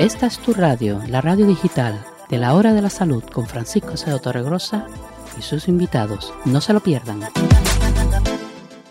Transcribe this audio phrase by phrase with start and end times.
[0.00, 3.96] Esta es tu radio, la radio digital de la Hora de la Salud con Francisco
[3.96, 4.86] Cedo Torregrosa
[5.38, 6.34] y sus invitados.
[6.44, 7.20] No se lo pierdan.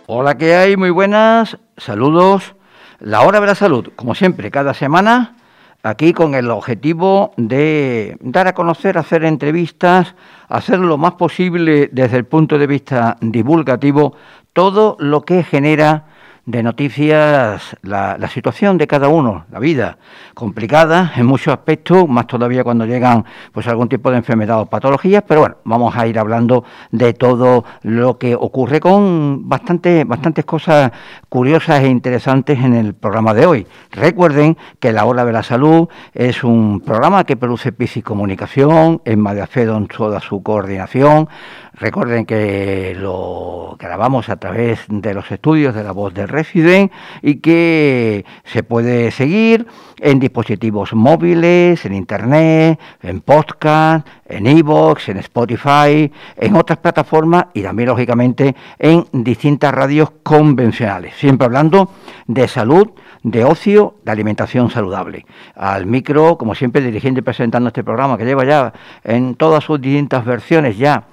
[0.08, 0.78] Hola, ¿qué hay?
[0.78, 1.58] Muy buenas.
[1.76, 2.56] Saludos.
[3.00, 5.36] La Hora de la Salud, como siempre, cada semana,
[5.84, 10.16] aquí con el objetivo de dar a conocer, hacer entrevistas,
[10.48, 14.16] hacer lo más posible desde el punto de vista divulgativo
[14.54, 16.06] todo lo que genera
[16.46, 19.98] de noticias la, situación de cada uno, la vida,
[20.34, 25.24] complicada en muchos aspectos, más todavía cuando llegan pues algún tipo de enfermedad o patologías,
[25.26, 30.92] pero bueno, vamos a ir hablando de todo lo que ocurre con bastante, bastantes cosas
[31.30, 33.68] curiosas e interesantes en el programa de hoy.
[33.92, 39.20] Recuerden que La Hora de la Salud es un programa que produce Pisi Comunicación, en
[39.20, 41.30] Madiafedo en toda su coordinación,
[41.76, 47.36] Recuerden que lo grabamos a través de los estudios de la voz del Resident y
[47.36, 49.66] que se puede seguir
[50.00, 57.62] en dispositivos móviles, en Internet, en podcast, en iVoox, en Spotify, en otras plataformas y
[57.62, 61.16] también, lógicamente, en distintas radios convencionales.
[61.16, 61.92] Siempre hablando
[62.28, 62.90] de salud,
[63.24, 65.26] de ocio, de alimentación saludable.
[65.56, 69.80] Al micro, como siempre, dirigiendo y presentando este programa que lleva ya en todas sus
[69.80, 71.06] distintas versiones ya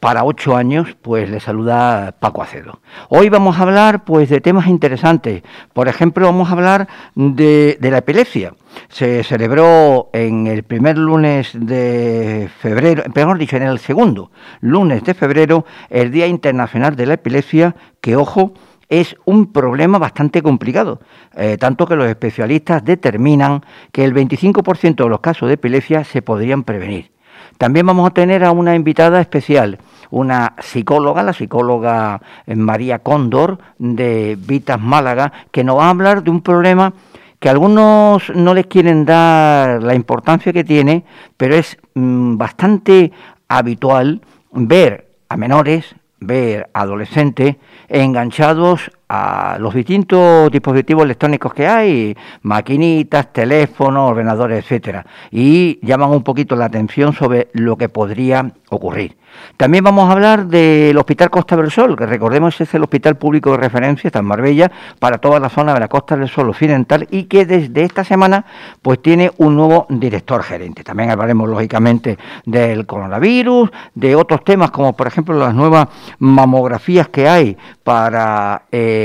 [0.00, 2.80] para ocho años, pues le saluda Paco Acedo.
[3.08, 5.42] Hoy vamos a hablar pues de temas interesantes.
[5.72, 8.54] Por ejemplo, vamos a hablar de, la epilepsia.
[8.88, 15.14] Se celebró en el primer lunes de febrero, mejor dicho, en el segundo lunes de
[15.14, 18.52] febrero, el Día Internacional de la Epilepsia, que ojo,
[18.88, 21.00] es un problema bastante complicado,
[21.36, 26.22] eh, tanto que los especialistas determinan que el 25% de los casos de epilepsia se
[26.22, 27.10] podrían prevenir.
[27.58, 29.78] También vamos a tener a una invitada especial,
[30.10, 36.22] una psicóloga, la psicóloga eh, María Cóndor de Vitas Málaga, que nos va a hablar
[36.22, 36.92] de un problema
[37.38, 41.04] que algunos no les quieren dar la importancia que tiene,
[41.36, 43.12] pero es mm, bastante
[43.48, 44.20] habitual
[44.52, 47.56] ver a menores, ver adolescentes
[47.88, 56.22] enganchados a los distintos dispositivos electrónicos que hay, maquinitas, teléfonos, ordenadores, etcétera, y llaman un
[56.22, 59.16] poquito la atención sobre lo que podría ocurrir.
[59.56, 63.52] También vamos a hablar del Hospital Costa del Sol, que recordemos es el hospital público
[63.52, 67.06] de referencia, está en Marbella, para toda la zona de la Costa del Sol occidental
[67.10, 68.44] y que desde esta semana
[68.82, 70.84] pues tiene un nuevo director gerente.
[70.84, 77.28] También hablaremos lógicamente del coronavirus, de otros temas como por ejemplo las nuevas mamografías que
[77.28, 78.97] hay para eh,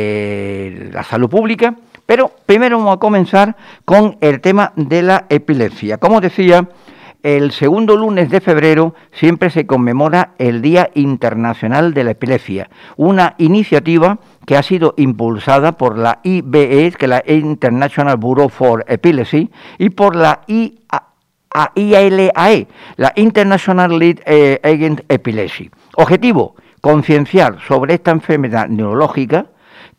[0.92, 1.76] la salud pública.
[2.06, 3.56] Pero primero vamos a comenzar
[3.86, 5.98] con el tema de la epilepsia.
[5.98, 6.68] Como decía,
[7.24, 13.36] el segundo lunes de febrero siempre se conmemora el Día Internacional de la Epilepsia, una
[13.38, 19.50] iniciativa que ha sido impulsada por la IBE, que es la International Bureau for Epilepsy,
[19.78, 20.42] y por la
[21.76, 22.68] IALAE,
[22.98, 25.72] la International Lead eh, Against Epilepsy.
[25.96, 29.46] Objetivo, concienciar sobre esta enfermedad neurológica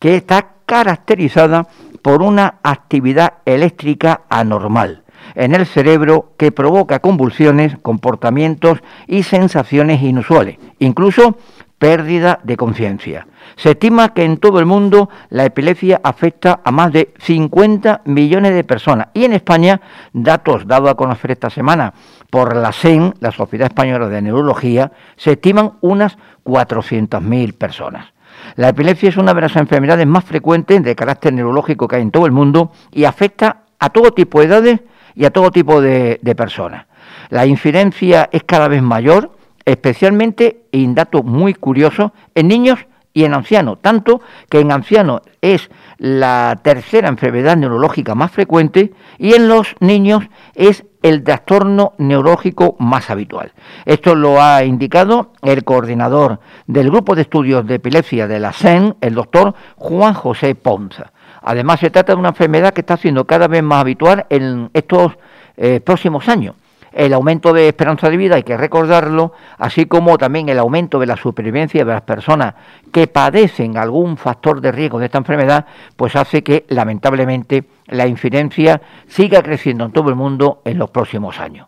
[0.04, 1.66] que está caracterizada
[2.02, 5.02] por una actividad eléctrica anormal
[5.34, 11.38] en el cerebro que provoca convulsiones, comportamientos y sensaciones inusuales, incluso
[11.78, 13.26] pérdida de conciencia.
[13.56, 18.52] Se estima que en todo el mundo la epilepsia afecta a más de 50 millones
[18.52, 19.80] de personas y en España,
[20.12, 21.94] datos dados a conocer esta semana
[22.28, 28.13] por la SEN, la Sociedad Española de Neurología, se estiman unas 400.000 personas.
[28.56, 32.10] La epilepsia es una de las enfermedades más frecuentes de carácter neurológico que hay en
[32.10, 34.80] todo el mundo y afecta a todo tipo de edades
[35.14, 36.86] y a todo tipo de, personas.
[37.30, 39.32] La incidencia es cada vez mayor,
[39.64, 45.22] especialmente, y un dato muy curioso, en niños y en ancianos, tanto que en ancianos
[45.40, 50.24] es la tercera enfermedad neurológica más frecuente y en los niños
[50.54, 53.52] es el trastorno neurológico más habitual.
[53.84, 58.96] Esto lo ha indicado el coordinador del Grupo de Estudios de Epilepsia de la SEN,
[59.02, 61.12] el doctor Juan José Ponza.
[61.42, 65.12] Además, se trata de una enfermedad que está siendo cada vez más habitual en estos
[65.58, 66.54] eh, próximos años.
[66.94, 71.06] El aumento de esperanza de vida, hay que recordarlo, así como también el aumento de
[71.06, 72.54] la supervivencia de las personas
[72.92, 78.80] que padecen algún factor de riesgo de esta enfermedad, pues hace que lamentablemente la incidencia
[79.08, 81.66] siga creciendo en todo el mundo en los próximos años.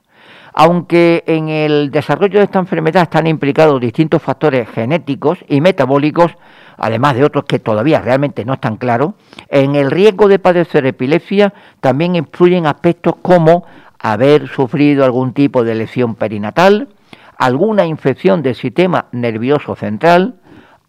[0.55, 6.37] Aunque en el desarrollo de esta enfermedad están implicados distintos factores genéticos y metabólicos,
[6.79, 9.15] además de otros que todavía realmente no están claros,
[9.49, 13.65] en el riesgo de padecer epilepsia también influyen aspectos como
[14.13, 16.89] haber sufrido algún tipo de lesión perinatal,
[17.37, 20.37] alguna infección del sistema nervioso central,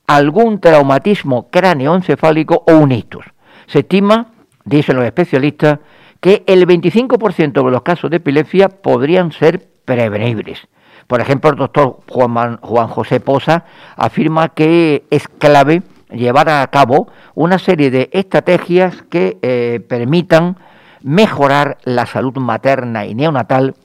[0.05, 3.25] algún traumatismo cráneoencefálico o un ictus.
[3.65, 4.27] Se estima,
[4.65, 5.79] dicen los especialistas,
[6.21, 10.67] que el 25% de los casos de epilepsia podrían ser prevenibles.
[11.07, 13.65] Por ejemplo, el doctor Juan, Juan José Poza
[13.95, 15.81] afirma que es clave
[16.11, 20.57] llevar a cabo una serie de estrategias que eh, permitan
[21.07, 23.75] mejorar la salud materna y neonatal,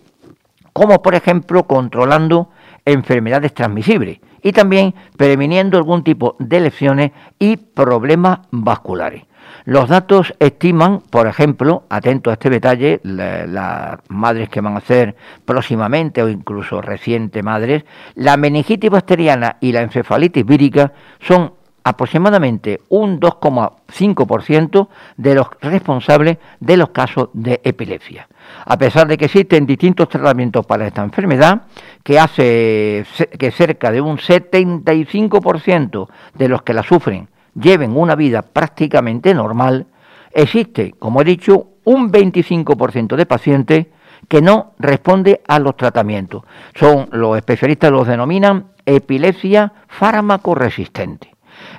[0.72, 2.50] como por ejemplo controlando
[2.84, 9.22] enfermedades transmisibles y también previniendo algún tipo de lesiones y problemas vasculares.
[9.64, 15.14] Los datos estiman, por ejemplo, atento a este detalle, las madres que van a ser
[15.44, 17.84] próximamente o incluso recientes madres,
[18.16, 21.52] la meningitis bacteriana y la encefalitis vírica son
[21.84, 28.28] aproximadamente un 2,5% de los responsables de los casos de epilepsia.
[28.64, 31.62] A pesar de que existen distintos tratamientos para esta enfermedad,
[32.02, 33.04] que hace
[33.38, 39.86] que cerca de un 75% de los que la sufren lleven una vida prácticamente normal,
[40.32, 43.86] existe, como he dicho, un 25% de pacientes
[44.28, 46.44] que no responde a los tratamientos.
[46.74, 51.31] Son los especialistas los denominan epilepsia fármaco resistente.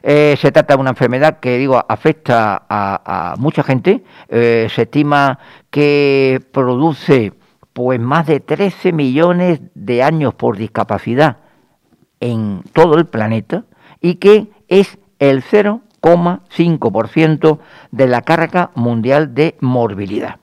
[0.05, 4.03] Eh, se trata de una enfermedad que, digo, afecta a, mucha gente.
[4.27, 5.39] Eh, se estima
[5.69, 7.31] que produce
[7.71, 11.37] pues más de 13 millones de años por discapacidad
[12.19, 13.63] en todo el planeta
[14.01, 17.59] y que es el 0,5%
[17.91, 20.35] de la carga mundial de morbilidad.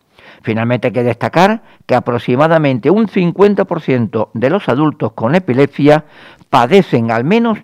[0.43, 6.06] Finalmente hay que destacar que aproximadamente un 50% de los adultos con epilepsia
[6.49, 7.59] padecen al menos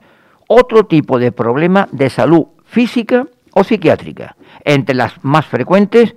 [0.47, 4.37] otro tipo de problema de salud física o psiquiátrica.
[4.65, 6.15] Entre las más frecuentes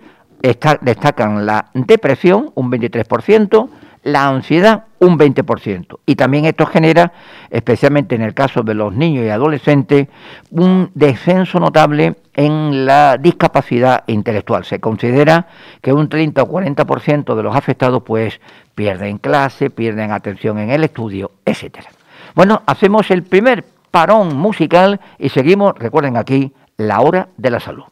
[0.81, 3.69] destacan la depresión, un 23%,
[4.03, 5.99] la ansiedad, un 20%.
[6.05, 7.11] Y también esto genera,
[7.49, 10.07] especialmente en el caso de los niños y adolescentes,
[10.51, 14.63] un descenso notable en la discapacidad intelectual.
[14.63, 15.47] Se considera
[15.81, 18.39] que un 30 o 40% de los afectados pues
[18.73, 21.89] pierden clase, pierden atención en el estudio, etcétera.
[22.35, 27.83] Bueno, hacemos el primer parón musical y seguimos, recuerden aquí, la hora de la salud.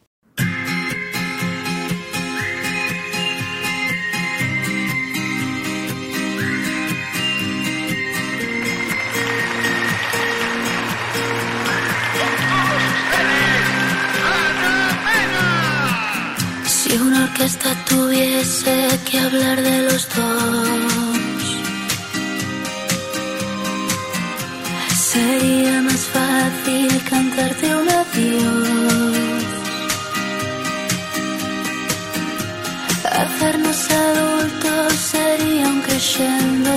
[16.65, 21.06] Si una orquesta tuviese que hablar de los dos
[25.13, 29.43] Sería más fácil cantarte un adiós.
[33.23, 36.75] Hacernos adultos sería un crescendo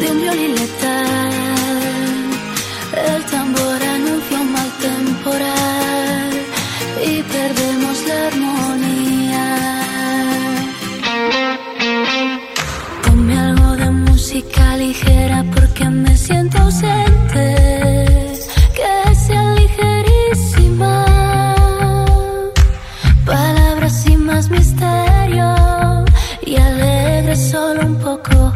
[0.00, 1.33] de un violín letal.
[16.26, 17.54] Siento ausente,
[18.74, 21.04] que sea ligerísima,
[23.26, 25.54] palabras sin más misterio
[26.46, 28.53] y alegre solo un poco.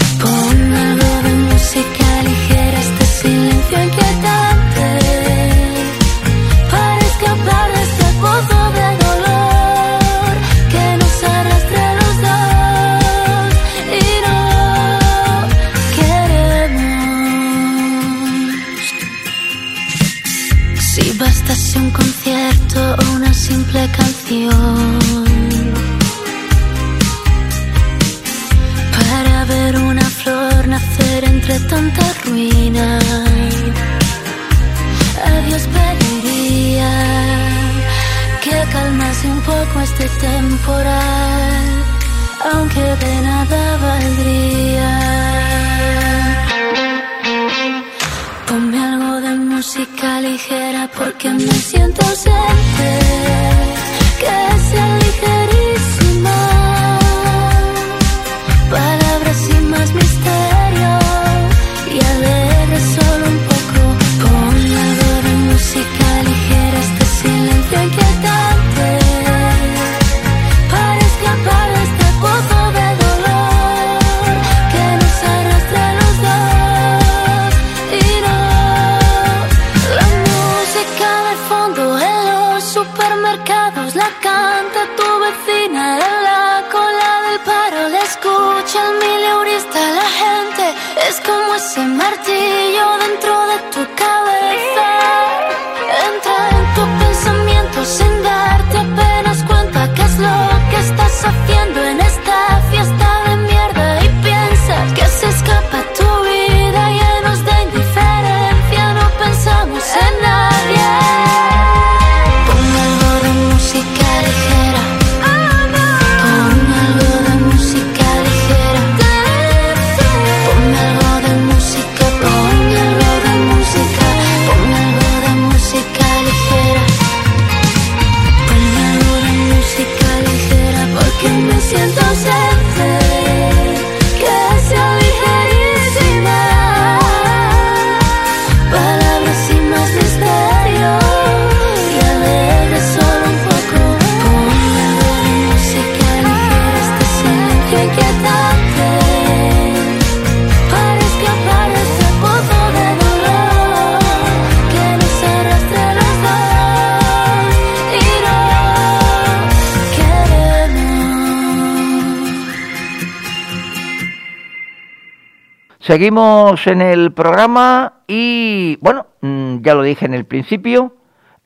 [165.89, 170.97] Seguimos en el programa y, bueno, mm, ya lo dije en el principio,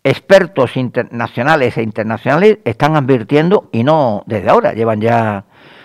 [0.03, 5.45] expertos internacionales e internacionales están advirtiendo, y no desde ahora, llevan ya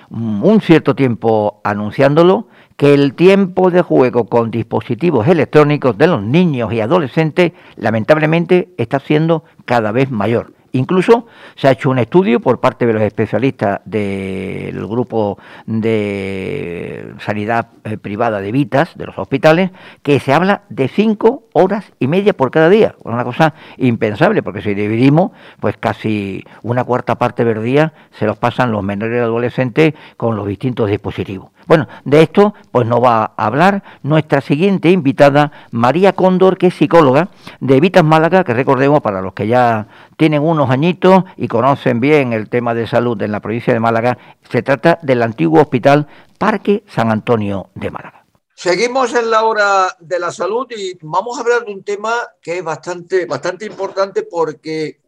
[0.09, 2.47] mm, un cierto tiempo anunciándolo,
[2.77, 8.99] que el tiempo de juego con dispositivos electrónicos de los niños y adolescentes lamentablemente está
[8.99, 10.56] siendo cada vez mayor.
[10.77, 17.69] Incluso se ha hecho un estudio por parte de los especialistas del grupo de sanidad
[17.83, 19.71] eh, privada de Vitas, de los hospitales,
[20.03, 22.95] que se habla de cinco horas y media por cada día.
[23.03, 28.37] Una cosa impensable, porque si dividimos, pues casi una cuarta parte del día se los
[28.37, 31.49] pasan los menores y adolescentes con los distintos dispositivos.
[31.65, 36.75] Bueno, de esto pues nos va a hablar nuestra siguiente invitada, María Cóndor, que es
[36.75, 41.99] psicóloga de Vitas Málaga, que recordemos para los que ya tienen unos añitos y conocen
[41.99, 44.17] bien el tema de salud en la provincia de Málaga,
[44.49, 48.26] se trata del antiguo hospital Parque San Antonio de Málaga.
[48.59, 52.57] Seguimos en la hora de la salud y vamos a hablar de un tema que
[52.57, 54.99] es bastante, bastante importante porque,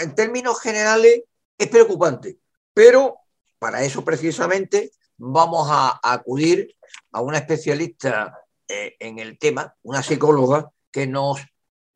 [0.00, 1.24] en términos generales,
[1.58, 2.38] es preocupante.
[2.72, 3.16] Pero
[3.58, 6.76] para eso precisamente vamos a, a acudir
[7.10, 11.40] a una especialista eh, en el tema, una psicóloga, que nos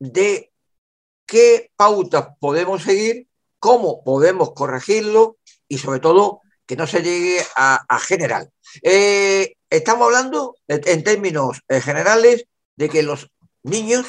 [0.01, 0.53] dé
[1.27, 3.29] qué pautas podemos seguir,
[3.61, 5.37] cómo podemos corregirlo
[5.69, 8.51] y sobre todo que no se llegue a, a general.
[8.83, 12.45] Eh, estamos hablando en, términos eh, generales
[12.77, 13.31] de que los
[13.63, 14.07] niños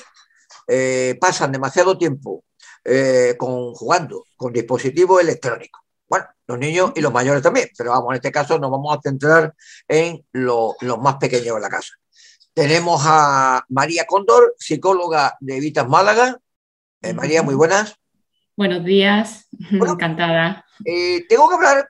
[0.67, 2.43] eh, pasan demasiado tiempo
[2.83, 5.81] eh, con, jugando con dispositivos electrónicos.
[6.07, 9.01] Bueno, los niños y los mayores también, pero vamos, en este caso nos vamos a
[9.01, 9.53] centrar
[9.87, 11.93] en lo- los más pequeños de la casa.
[12.53, 16.37] Tenemos a María Cóndor, psicóloga de Vitas Málaga.
[17.01, 17.95] Eh, María, muy buenas.
[18.55, 19.93] Buenos días, Bueno.
[19.93, 20.65] encantada.
[21.27, 21.89] Tengo que hablar,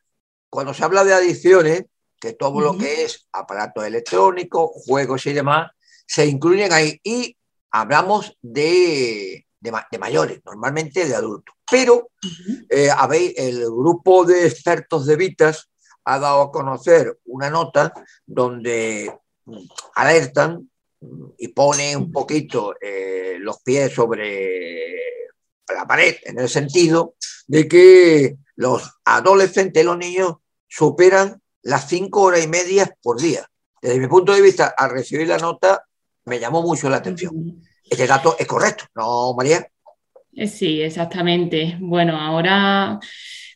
[0.49, 1.83] cuando se habla de adicciones,
[2.23, 2.79] que todo lo Ujú.
[2.79, 5.71] que es aparatos electrónicos, juegos y demás,
[6.07, 6.97] se incluyen ahí.
[7.03, 7.35] Y
[7.69, 11.53] hablamos de, de de mayores, normalmente de adultos.
[11.69, 12.65] Pero Ujú.
[12.69, 15.69] eh, habéis, el grupo de expertos de Vitas
[16.05, 17.93] ha dado a conocer una nota
[18.25, 19.13] donde
[19.43, 19.65] mm,
[19.95, 20.69] alertan
[21.01, 24.95] mm, y ponen un poquito eh, los pies sobre
[25.75, 27.15] la pared, en el sentido
[27.47, 30.35] de que los adolescentes, los niños,
[30.69, 33.45] superan las cinco horas y media por día.
[33.81, 35.83] Desde mi punto de vista, al recibir la nota,
[36.25, 37.61] me llamó mucho la atención.
[37.83, 39.67] Este dato es correcto, ¿no, María?
[40.35, 41.77] Eh, Sí, exactamente.
[41.79, 42.99] Bueno, ahora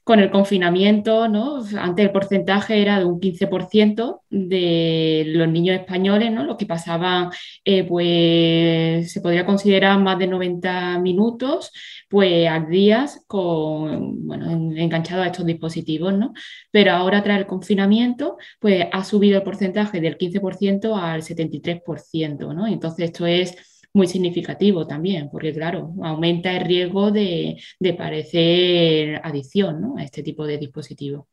[0.08, 1.62] con el confinamiento, ¿no?
[1.78, 6.46] Antes el porcentaje era de un 15% de los niños españoles, ¿no?
[6.46, 7.30] Los que pasaban,
[7.66, 11.74] eh, pues se podría considerar más de 90 minutos,
[12.10, 16.34] pues al día con, bueno, en- enganchados a estos dispositivos, ¿no?
[16.72, 22.68] Pero ahora tras el confinamiento, pues ha subido el porcentaje del 15% al 73%, ¿no?
[22.68, 23.56] Entonces esto es
[23.94, 29.98] muy significativo también, porque claro, aumenta el riesgo de, de padecer adicción, ¿no?
[29.98, 31.26] a este tipo de dispositivos.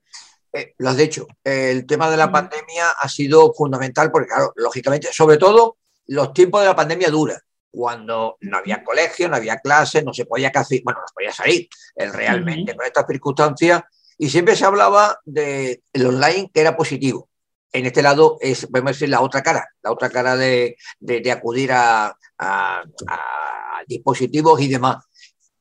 [0.52, 5.08] Eh, lo has dicho, el tema de la pandemia ha sido fundamental porque, claro, lógicamente,
[5.12, 7.38] sobre todo los tiempos de la pandemia dura,
[7.74, 11.68] cuando no había colegio, no había clases, no se podía casi, bueno, no podía salir
[11.96, 13.82] eh, realmente con estas circunstancias
[14.16, 17.28] y siempre se hablaba de el online que era positivo.
[17.72, 21.32] En este lado es, podemos decir, la otra cara, la otra cara de, de- de
[21.32, 25.04] acudir a, a- a dispositivos y demás.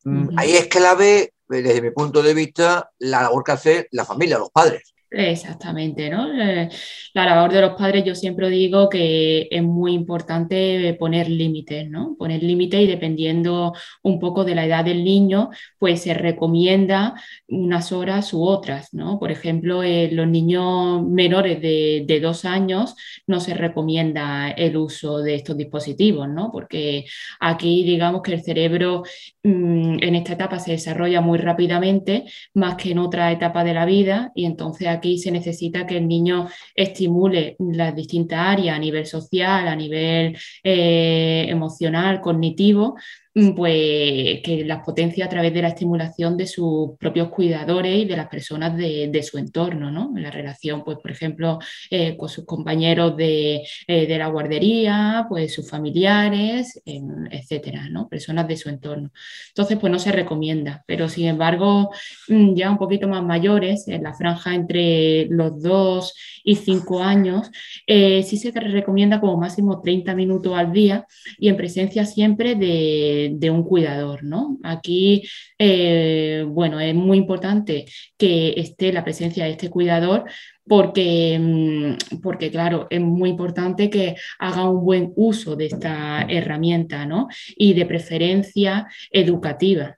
[0.04, 0.36] Mm, Ujú.
[0.38, 4.52] Ahí es clave, desde mi punto de vista, la labor que hace la familia, los
[4.52, 4.94] padres.
[5.16, 6.34] Exactamente, ¿no?
[6.42, 6.70] Eh,
[7.14, 12.16] la labor de los padres, yo siempre digo que es muy importante poner límites, ¿no?
[12.18, 17.14] Poner límites y dependiendo un poco de la edad del niño, pues se recomienda
[17.48, 19.20] unas horas u otras, ¿no?
[19.20, 22.96] Por ejemplo, en los niños menores de, de, dos años
[23.28, 26.52] no se recomienda el uso de estos dispositivos, ¿no?
[26.52, 27.06] Porque
[27.40, 29.04] aquí digamos que el cerebro
[29.44, 33.86] mmm, en esta etapa se desarrolla muy rápidamente, más que en otra etapa de la
[33.86, 39.06] vida, y entonces aquí se necesita que el niño estimule las distintas áreas a nivel
[39.06, 42.96] social, a nivel eh, emocional, cognitivo,
[43.34, 48.16] pues que las potencia a través de la estimulación de sus propios cuidadores y de
[48.16, 50.12] las personas de, su entorno, ¿no?
[50.16, 51.60] En la relación, pues, por ejemplo,
[51.90, 58.10] eh, con sus compañeros de, eh, de, la guardería, pues sus familiares, etcétera, ¿no?
[58.10, 59.12] Personas de su entorno.
[59.48, 61.92] Entonces, pues no se recomienda, pero sin embargo,
[62.28, 66.14] mm, ya un poquito más mayores, en la franja entre los dos
[66.44, 67.50] y cinco años,
[67.88, 71.08] eh, sí se recomienda como máximo 30 minutos al día
[71.40, 74.58] y en presencia siempre de de, un cuidador, ¿no?
[74.64, 75.24] Aquí,
[75.58, 77.86] eh, bueno, es muy importante
[78.18, 80.26] que esté la presencia de este cuidador
[80.68, 87.06] porque, mm, porque, claro, es muy importante que haga un buen uso de esta herramienta,
[87.06, 87.28] ¿no?
[87.56, 89.98] Y de preferencia educativa.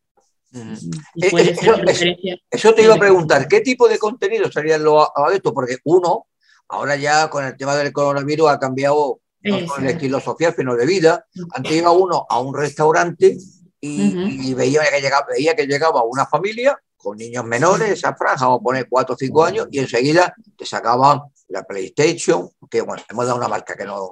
[0.54, 0.76] Eh,
[1.22, 5.54] eh, eso, te iba a preguntar, ¿qué tipo de contenido sería lo esto?
[5.54, 6.28] Porque uno,
[6.70, 11.26] ahora ya con el tema del coronavirus ha cambiado no estilo social, sino de vida.
[11.52, 13.38] Antes iba uno a un restaurante
[13.80, 18.62] y, veía, que llegaba, veía que llegaba una familia con niños menores, esa franja, vamos
[18.62, 23.26] a poner 4 o 5 años, y enseguida te sacaban la PlayStation, que bueno, hemos
[23.28, 24.12] dado una marca que no,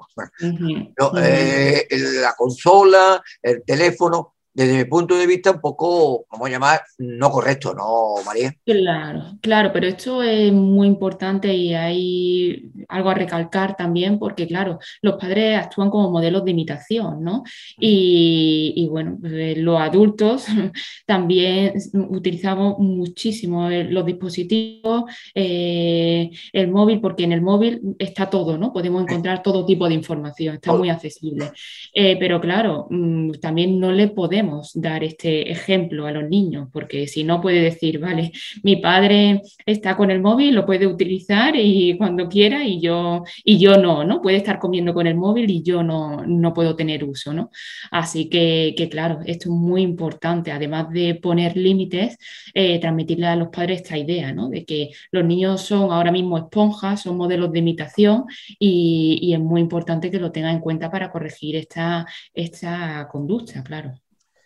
[1.17, 1.87] eh,
[2.21, 7.31] la consola, el teléfono, desde mi punto de vista, un poco, vamos a llamar, no
[7.31, 8.53] correcto, ¿no, María?
[8.63, 14.77] Claro, claro, pero esto es muy importante y hay algo a recalcar también, porque, claro,
[15.01, 17.43] los padres actúan como modelos de imitación, ¿no?
[17.79, 20.45] Y, bueno, pues, los adultos
[21.07, 28.71] también utilizamos muchísimo los dispositivos, eh, el móvil, porque en el móvil está todo, ¿no?
[28.71, 31.51] Podemos encontrar todo tipo de información, está muy accesible.
[31.93, 34.42] Eh, pero, claro, mm, también no le podemos
[34.75, 38.31] dar este ejemplo a los niños, porque si no puede decir, vale,
[38.63, 43.57] mi padre está con el móvil, lo puede utilizar y cuando quiera y yo, y
[43.59, 44.21] yo no, ¿no?
[44.21, 47.49] Puede estar comiendo con el móvil y yo no, no puedo tener uso, ¿no?
[47.91, 52.17] Así que, claro, esto es muy importante, además de poner límites,
[52.53, 54.49] eh, transmitirle a los padres esta idea, ¿no?
[54.49, 58.25] De que los niños son ahora mismo esponjas, son modelos de imitación
[58.59, 63.63] y, y es muy importante que lo tengan en cuenta para corregir esta, esta conducta,
[63.63, 64.02] claro.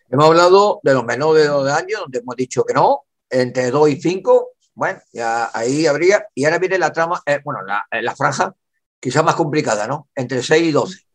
[0.10, 3.89] Hemos hablado de los menores de 12 años, donde hemos dicho que no, entre 2
[3.89, 8.15] y 5, bueno, ya ahí habría, y ahora viene la trama, eh, bueno, la, la
[8.15, 8.56] franja
[9.00, 10.10] quizás más complicada, ¿no?
[10.15, 11.07] Entre 6 y 12.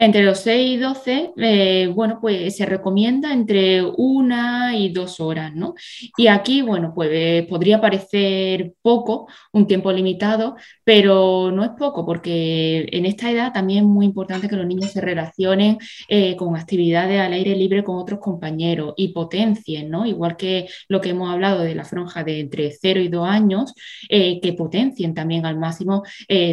[0.00, 5.52] Entre los 6 y 12, eh, bueno, pues se recomienda entre una y dos horas,
[5.56, 5.74] ¿no?
[6.16, 12.86] Y aquí, bueno, pues podría parecer poco, un tiempo limitado, pero no es poco, porque
[12.92, 17.20] en esta edad también es muy importante que los niños se relacionen eh, con actividades
[17.20, 20.06] al aire libre con otros compañeros y potencien, ¿no?
[20.06, 23.74] Igual que lo que hemos hablado de la franja de entre 0 y 2 años,
[24.08, 26.04] eh, que potencien también al máximo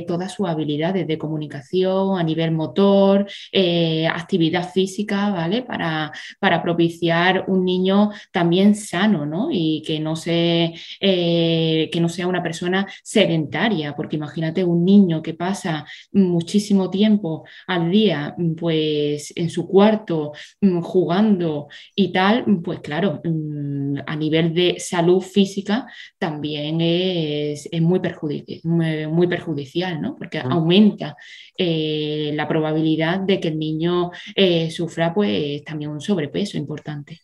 [0.08, 5.64] todas sus habilidades de comunicación a nivel motor, eh, actividad física, ¿vale?
[5.64, 9.50] Para, para, propiciar un niño también sano, ¿no?
[9.52, 15.22] Y que no, se, eh, que no sea una persona sedentaria, porque imagínate un niño
[15.22, 22.80] que pasa muchísimo tiempo al día, pues en su cuarto, mm, jugando y tal, pues
[22.80, 30.16] claro, mm, a nivel de salud física también es, muy, perjudicial, muy, perjudicial, ¿no?
[30.16, 31.16] Porque aumenta
[31.58, 37.22] eh, la probabilidad de que el niño eh, sufra pues también un sobrepeso importante.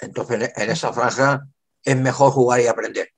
[0.00, 1.46] Entonces, en esa franja
[1.84, 3.08] es mejor jugar y aprender.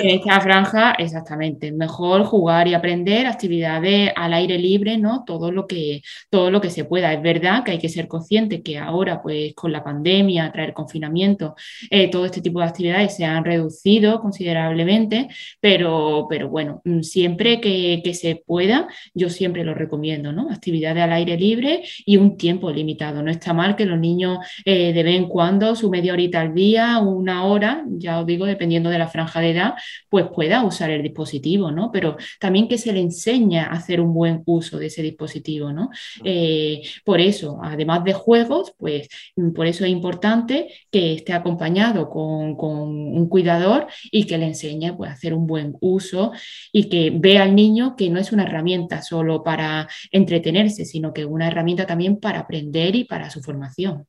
[0.00, 5.24] En esta franja, exactamente, mejor jugar y aprender actividades al aire libre, ¿no?
[5.26, 7.12] Todo lo que, todo lo que se pueda.
[7.12, 11.54] Es verdad que hay que ser consciente que ahora, pues con la pandemia, traer confinamiento,
[11.90, 15.28] eh, todo este tipo de actividades se han reducido considerablemente,
[15.60, 20.50] pero, pero bueno, mm, siempre que, se pueda, yo siempre lo recomiendo, ¿no?
[20.50, 23.22] Actividades al aire libre y un tiempo limitado.
[23.22, 26.54] No está mal que los niños eh, de vez en cuando, su media horita al
[26.54, 29.74] día, una hora, ya os digo, dependiendo de la franja edad,
[30.08, 31.90] pues pueda usar el dispositivo, ¿no?
[31.92, 35.90] Pero también que se le enseña a hacer un buen uso de ese dispositivo, ¿no?
[36.24, 39.08] Eh, por eso, además de juegos, pues
[39.54, 45.10] por eso es importante que esté acompañado con, un cuidador y que le enseñe pues,
[45.10, 46.32] a hacer un buen uso
[46.72, 51.22] y que vea al niño que no es una herramienta solo para entretenerse, sino que
[51.22, 54.06] es una herramienta también para aprender y para su formación.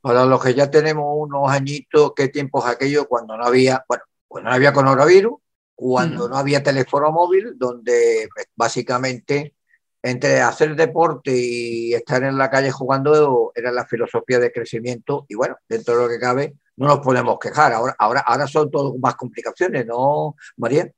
[0.00, 4.04] Para los que ya tenemos unos añitos, ¿qué tiempos aquellos cuando no había, bueno,
[4.36, 5.34] cuando no había coronavirus,
[5.74, 9.54] cuando no había teléfono móvil, donde pues, básicamente
[10.02, 15.34] entre hacer deporte y estar en la calle jugando era la filosofía de crecimiento y
[15.34, 17.72] bueno, dentro de lo que cabe no nos podemos quejar.
[17.72, 20.90] Ahora, ahora, ahora son todo más complicaciones, ¿no, María?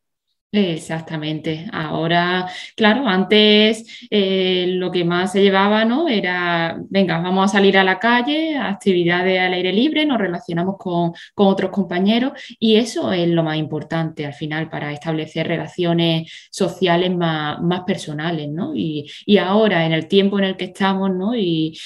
[0.50, 1.66] Exactamente.
[1.72, 6.08] Ahora, claro, antes eh, lo que más se llevaba, ¿no?
[6.08, 11.12] Era, venga, vamos a salir a la calle, actividades al aire libre, nos relacionamos con,
[11.34, 17.58] otros compañeros y eso es lo más importante al final para establecer relaciones sociales más,
[17.86, 18.74] personales, ¿no?
[18.74, 19.06] Y,
[19.38, 21.34] ahora, en el tiempo en el que estamos, ¿no?
[21.36, 21.78] Y,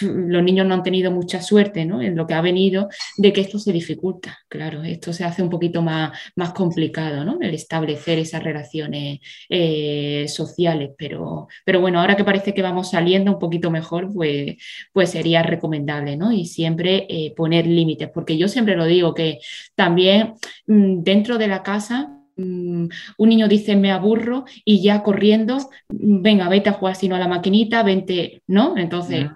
[0.00, 2.00] los niños no han tenido mucha suerte, ¿no?
[2.00, 5.50] En lo que ha venido de que esto se dificulta, claro, esto se hace un
[5.50, 7.07] poquito más, más complicado.
[7.40, 13.32] El establecer esas relaciones eh, sociales, pero, pero bueno, ahora que parece que vamos saliendo
[13.32, 14.56] un poquito mejor, pues,
[14.92, 16.32] pues sería recomendable, ¿no?
[16.32, 19.38] Y siempre eh, poner límites, porque yo siempre lo digo que
[19.74, 20.34] también
[20.66, 25.56] mm, dentro de la casa un niño dice me aburro y ya corriendo,
[25.88, 28.76] mm, venga, vete a jugar sino a la maquinita, vente, ¿no?
[28.76, 29.26] Entonces,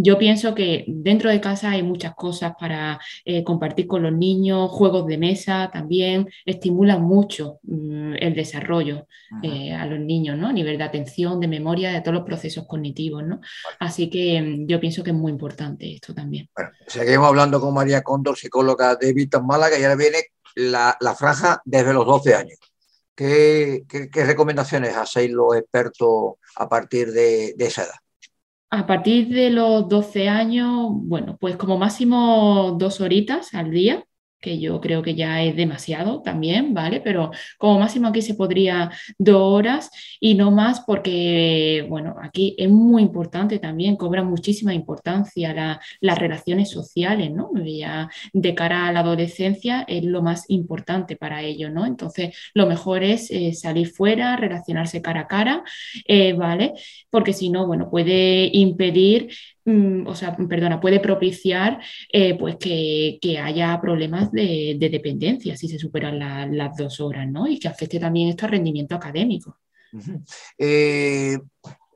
[0.00, 4.70] yo pienso que dentro de casa hay muchas cosas para eh, compartir con los niños,
[4.70, 9.06] juegos de mesa también estimulan mucho mm, el desarrollo
[9.42, 10.48] eh, a los niños, ¿no?
[10.48, 13.40] A nivel de atención, de memoria, de todos los procesos cognitivos, ¿no?
[13.80, 16.48] Así que mm, yo pienso que es muy importante esto también.
[16.54, 20.18] Bueno, seguimos hablando con María Cóndor, psicóloga de Vitas Málaga, y ahora viene
[20.58, 22.58] la, franja desde los 12 años.
[23.14, 27.94] ¿Qué, recomendaciones hacéis los expertos a partir de esa edad?
[28.70, 34.04] A partir de los 12 años, bueno, pues como máximo dos horitas al día
[34.40, 37.00] que yo creo que ya es demasiado también, ¿vale?
[37.00, 42.68] Pero como máximo aquí se podría dos horas y no más porque, bueno, aquí es
[42.68, 47.50] muy importante también, cobra muchísima importancia las relaciones sociales, ¿no?
[47.64, 51.86] Ya de cara a la adolescencia es lo más importante para ellos, ¿no?
[51.86, 55.64] Entonces, lo mejor es eh, salir fuera, relacionarse cara a cara,
[56.06, 56.74] eh, ¿vale?
[57.10, 59.30] Porque si no, bueno, puede impedir
[60.06, 61.80] o sea, perdona, puede propiciar
[62.12, 66.18] eh, pues que, haya problemas de, dependencia si se superan
[66.56, 67.46] las dos horas, ¿no?
[67.46, 69.58] Y que afecte también esto al rendimiento académico.
[70.56, 71.38] Eh,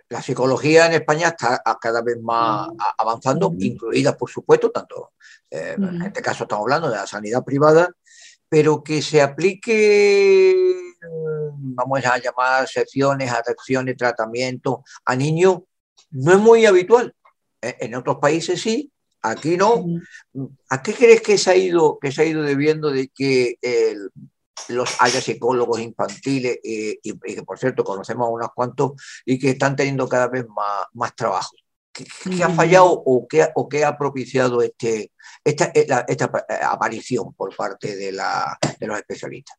[0.09, 5.13] la psicología en España está cada vez más avanzando, incluida, por supuesto, tanto,
[5.51, 7.91] eh, en este caso estamos hablando de la sanidad privada,
[8.49, 10.55] pero que se aplique,
[11.57, 15.61] vamos a llamar secciones, atenciones, tratamiento a niños,
[16.11, 17.15] no es muy habitual.
[17.63, 19.85] Eh, en otros países sí, aquí no.
[20.69, 23.57] ¿A qué crees que se ha ido, que se ha ido debiendo de que
[24.69, 28.93] los haya psicólogos infantiles y, que por cierto conocemos a unos cuantos
[29.25, 31.55] y que están teniendo cada vez más, más trabajo?
[31.93, 32.07] ¿Qué,
[32.43, 35.13] ha fallado o qué, o qué ha propiciado este,
[35.45, 36.05] esta, esta,
[36.49, 39.59] eh, aparición por parte de, la, de los especialistas?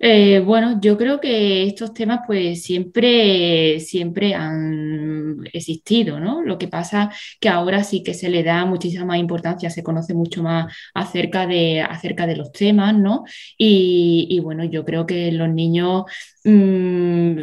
[0.00, 6.42] Eh, bueno, yo creo que estos temas pues siempre, siempre han existido, ¿no?
[6.42, 10.14] Lo que pasa que ahora sí que se le da muchísima más importancia, se conoce
[10.14, 13.24] mucho más acerca de, acerca de los temas, ¿no?
[13.56, 16.04] Y, bueno, yo creo que los niños,
[16.44, 17.38] mm,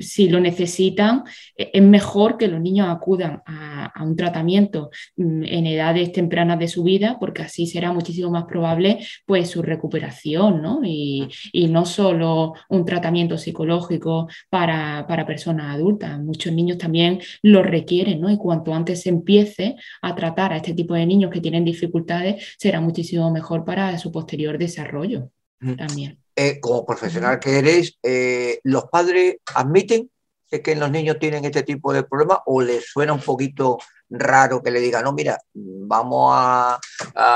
[0.00, 1.24] si lo necesitan,
[1.56, 6.68] e, es mejor que los niños acudan a, un tratamiento mm, en edades tempranas de
[6.68, 10.80] su vida, porque así será muchísimo más probable pues su recuperación, ¿no?
[10.84, 18.20] Y, y no solo un tratamiento psicológico para, personas adultas, muchos niños también lo requieren,
[18.20, 18.30] ¿no?
[18.30, 22.56] Y cuanto antes se empiece a tratar a este tipo de niños que tienen dificultades,
[22.58, 25.30] será muchísimo mejor para su posterior desarrollo
[25.76, 26.18] también.
[26.36, 30.08] Eh, como profesional que eres, eh, ¿los padres admiten
[30.48, 34.70] que los niños tienen este tipo de problemas o les suena un poquito raro que
[34.70, 36.78] le digan, no, mira, vamos a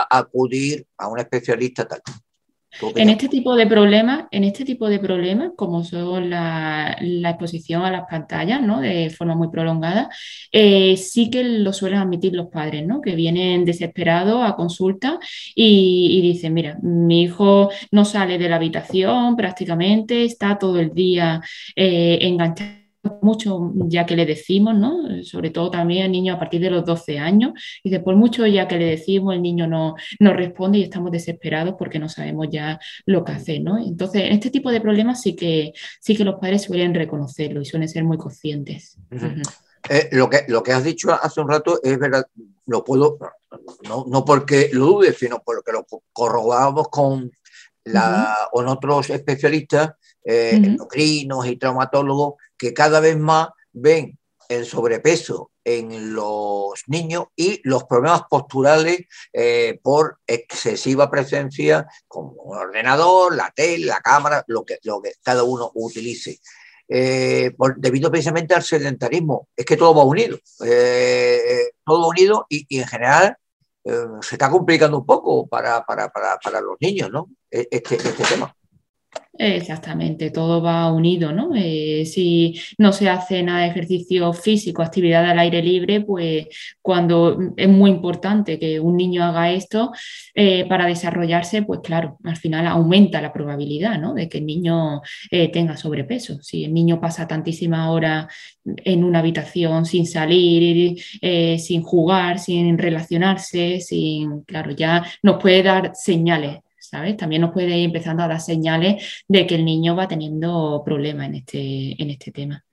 [0.09, 2.01] acudir a un especialista tal?
[2.81, 7.91] En este tipo de problemas, en este tipo de problemas, como son la, exposición a
[7.91, 8.81] las pantallas, ¿no?
[8.81, 10.09] De forma muy prolongada,
[10.51, 13.01] eh, sí que lo suelen admitir los padres, ¿no?
[13.01, 15.19] Que vienen desesperados a consulta
[15.55, 21.41] y, dicen, mira, mi hijo no sale de la habitación prácticamente, está todo el día
[21.77, 22.82] eh, enganchado
[23.21, 25.23] mucho ya que le decimos, ¿no?
[25.25, 28.69] Sobre todo también al niño a partir de los 12 años, y después mucho ya
[28.69, 32.79] que le decimos, el niño no, no responde y estamos desesperados porque no sabemos ya
[33.07, 33.79] lo que hacer, ¿no?
[33.79, 37.65] Entonces, en este tipo de problemas sí que, sí que los padres suelen reconocerlo y
[37.65, 38.99] suelen ser muy conscientes.
[39.89, 42.27] Eh, lo, que, lo que has dicho hace un rato es verdad,
[42.67, 43.19] lo puedo,
[43.89, 47.33] no, no porque lo dudes, sino porque lo corroboramos con,
[47.85, 49.93] la, con otros especialistas,
[50.25, 57.61] eh, endocrinos y traumatólogos, que cada vez más ven el sobrepeso en los niños y
[57.65, 64.65] los problemas posturales eh, por excesiva presencia como un ordenador, la tele, la cámara, lo
[64.65, 66.41] que, lo que cada uno utilice.
[66.89, 69.49] Eh, debido precisamente al sedentarismo.
[69.57, 73.37] Es que todo va unido, eh, todo unido y, y en general
[73.85, 77.31] se está complicando un poco para, para, para, para los niños, ¿no?
[77.51, 78.55] E, este, este tema.
[79.39, 81.53] Exactamente, todo va unido, ¿no?
[81.57, 86.47] Eh, si no se hace nada de ejercicio físico, actividad al aire libre, pues
[86.83, 89.91] cuando es muy importante que un niño haga esto
[90.35, 94.13] eh, para desarrollarse, pues claro, al final aumenta la probabilidad, ¿no?
[94.13, 96.41] De que el niño eh, tenga sobrepeso.
[96.43, 98.27] Si el niño pasa tantísimas horas
[98.65, 101.03] en una habitación sin salir,
[101.59, 106.59] sin jugar, sin relacionarse, sin, claro, ya nos puede dar señales
[107.17, 111.27] también nos puede ir empezando a dar señales de que el niño va teniendo problemas
[111.29, 112.65] en este, en este tema.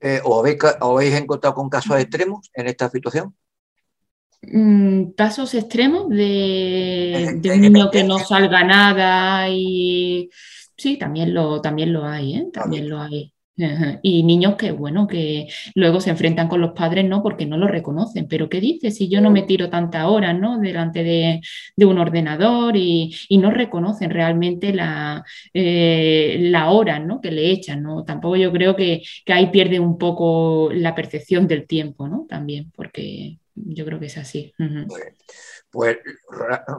[0.00, 0.44] Eh, ¿os,
[0.80, 3.34] habéis, encontrado con casos extremos en esta situación?
[4.42, 10.28] Mm, casos extremos de, un niño que no salga nada y
[10.76, 12.48] sí, también lo, también lo hay, ¿eh?
[12.52, 13.32] también lo hay.
[14.02, 17.22] Y niños que, bueno, que luego se enfrentan con los padres, ¿no?
[17.22, 18.26] Porque no lo reconocen.
[18.26, 20.58] Pero ¿qué dices si yo no me tiro tantas horas, ¿no?
[20.58, 21.40] Delante de,
[21.84, 27.20] un ordenador y, no reconocen realmente la, eh, la hora, ¿no?
[27.20, 28.04] Que le echan, ¿no?
[28.04, 32.26] Tampoco yo creo que, ahí pierde un poco la percepción del tiempo, ¿no?
[32.28, 34.52] También, porque yo creo que es así.
[35.70, 35.98] Pues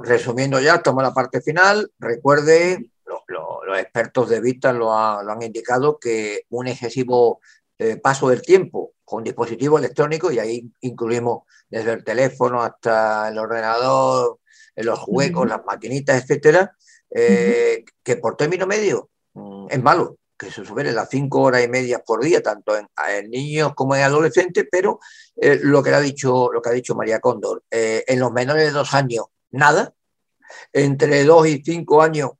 [0.04, 1.92] resumiendo ya, toma la parte final.
[2.00, 2.92] Recuerde
[3.28, 7.42] los expertos de Vista lo, han indicado que un excesivo
[7.78, 13.38] eh, paso del tiempo con dispositivos electrónicos, y ahí incluimos desde el teléfono hasta el
[13.38, 14.40] ordenador,
[14.76, 16.76] los juegos, las maquinitas, etcétera,
[17.10, 21.68] eh, que por término medio mm, es malo, que se supere las cinco horas y
[21.68, 25.00] media por día, tanto en, niños como en adolescentes, pero
[25.36, 28.72] eh, lo, que ha dicho, lo que ha dicho María Cóndor, en los menores de
[28.72, 29.94] dos años, nada,
[30.72, 32.32] entre dos y cinco años,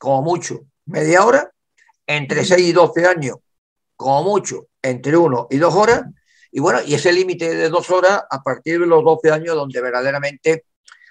[0.00, 1.52] como mucho, media hora,
[2.06, 3.36] entre 6 y 12 años,
[3.96, 6.04] como mucho, entre 1 y 2 horas,
[6.50, 9.78] y bueno, y ese límite de 2 horas a partir de los 12 años, donde
[9.82, 10.64] verdaderamente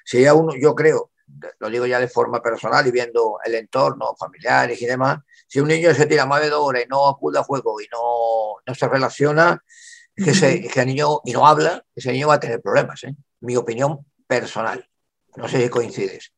[0.03, 1.11] sería uno, yo creo,
[1.59, 5.67] lo digo ya de forma personal y viendo el entorno, familiares y demás, si un
[5.67, 8.73] niño se tira más de 2 horas y no acude a juego y no, no
[8.73, 9.63] se relaciona,
[10.15, 13.15] que, ese, que el niño, y no habla, ese niño va a tener problemas, ¿eh?
[13.41, 14.83] mi opinión personal.
[15.35, 16.33] No sé si coincides.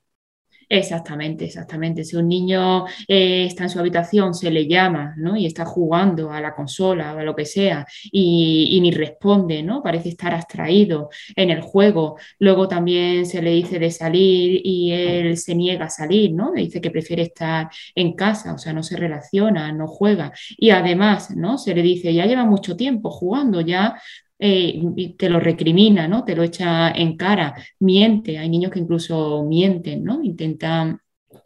[0.74, 2.06] Exactamente, exactamente.
[2.06, 5.36] Si un niño eh, está en su habitación, se le llama, ¿no?
[5.36, 9.84] Y está jugando a la consola o a lo que sea y, ni responde, ¿no?
[9.84, 12.18] Parece estar abstraído en el juego.
[12.40, 16.54] Luego también se le dice de salir y él se niega a salir, ¿no?
[16.54, 20.32] dice que prefiere estar en casa, o sea, no se relaciona, no juega.
[20.58, 21.58] Y además, ¿no?
[21.58, 23.96] Se le dice, ya lleva mucho tiempo jugando, ya
[24.42, 24.82] eh,
[25.18, 26.26] te lo recrimina, ¿no?
[26.26, 28.40] Te lo echa en cara, miente.
[28.40, 30.24] Hay niños que incluso mienten, ¿no?
[30.24, 31.00] Intentan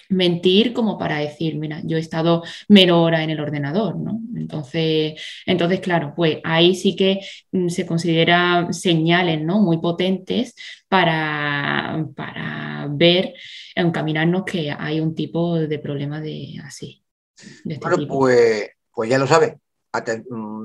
[0.09, 4.19] mentir como para decir, mira, yo he estado menos hora en el ordenador, ¿no?
[4.35, 7.19] Entonces, entonces, claro, pues ahí sí que
[7.51, 9.61] mm, se considera señales, ¿no?
[9.61, 10.55] Muy potentes
[10.87, 13.33] para, para ver,
[13.75, 17.03] encaminarnos que hay un tipo de problema de así.
[17.65, 19.64] Este bueno, Pues, pues ya lo sabe, Mm,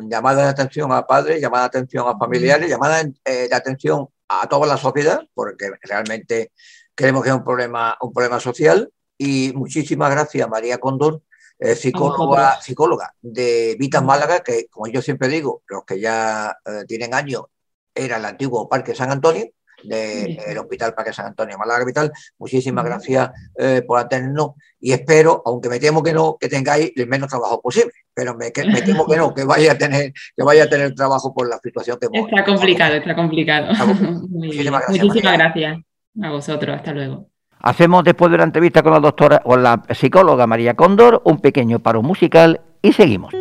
[0.08, 4.48] llamada de atención a padres, llamada de atención a familiares, llamada eh, de atención a
[4.48, 6.52] toda la sociedad, porque realmente
[6.94, 8.90] creemos que es un problema, un problema social.
[9.18, 11.22] Y muchísimas gracias, María Condor,
[11.58, 16.84] eh, psicóloga, psicóloga de Vitas Málaga, que como yo siempre digo, los que ya eh,
[16.86, 17.42] tienen años,
[17.94, 19.46] era el antiguo Parque San Antonio,
[19.82, 22.12] del Hospital Parque San Antonio Málaga Capital.
[22.38, 23.30] Muchísimas gracias
[23.86, 27.92] por atendernos y espero, aunque me temo que no, que tengáis el menos trabajo posible
[28.20, 31.48] pero me, temo que no, que vaya a tener, que vaya a tener trabajo por
[31.48, 32.28] la situación que hemos.
[32.28, 33.72] Está complicado, está complicado.
[34.28, 35.04] Muchísimas gracias.
[35.04, 35.78] Muchísimas gracias
[36.22, 37.28] a vosotros, hasta luego.
[37.60, 41.78] Hacemos después de la entrevista con la doctora o la psicóloga María Cóndor un pequeño
[41.78, 43.34] paro musical y seguimos.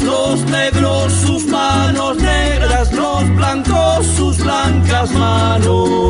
[0.00, 6.01] Los negros sus manos negras, los blancos sus blancas manos.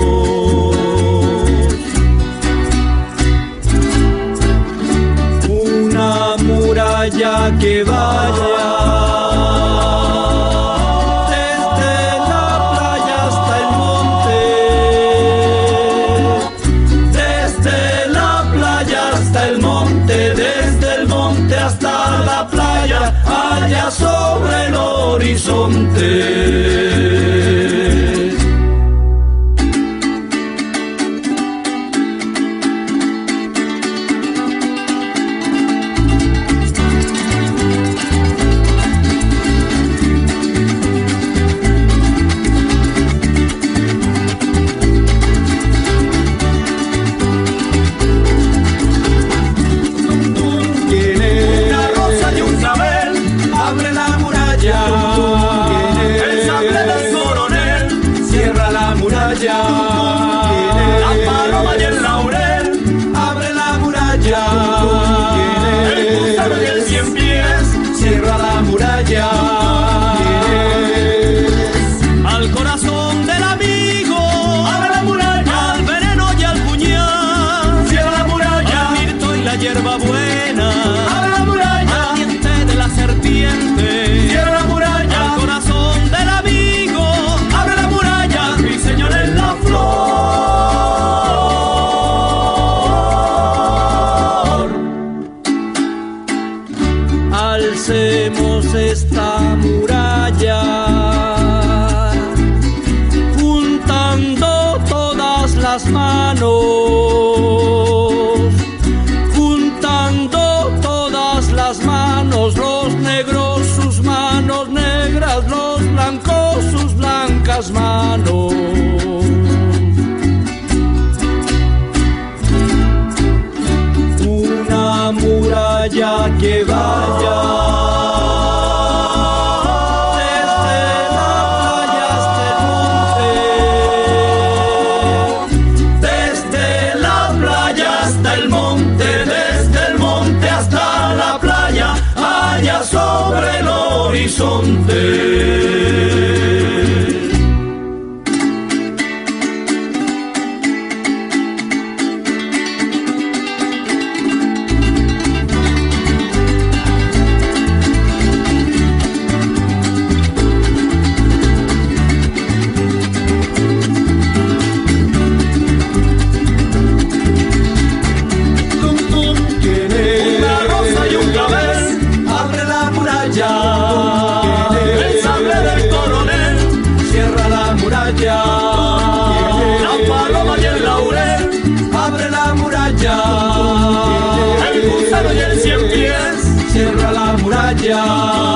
[183.05, 188.52] el gusano y el cien pies, cierra la muralla.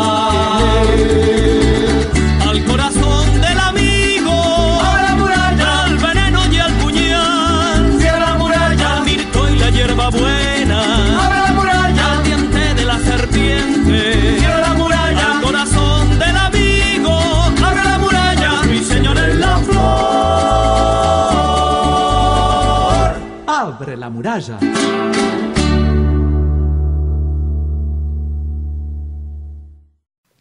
[24.27, 24.96] muralla.